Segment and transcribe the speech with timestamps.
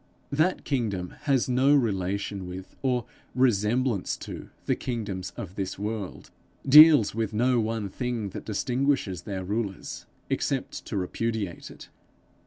[0.31, 3.05] That kingdom has no relation with or
[3.35, 6.31] resemblance to the kingdoms of this world,
[6.67, 11.89] deals with no one thing that distinguishes their rulers, except to repudiate it.